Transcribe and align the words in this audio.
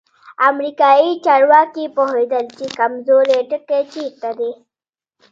امریکایي 0.49 1.11
چارواکي 1.25 1.85
پوهېدل 1.95 2.45
چې 2.57 2.65
کمزوری 2.79 3.39
ټکی 3.49 3.81
چیرته 3.93 4.29
دی. 4.39 4.51